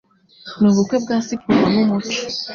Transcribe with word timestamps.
nubukwe 0.59 0.95
bwa 1.03 1.17
siporo 1.25 1.65
numuco 1.73 2.11